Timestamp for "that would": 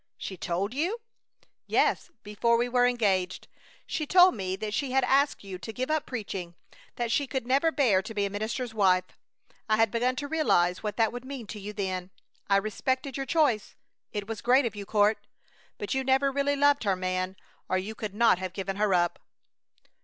10.97-11.23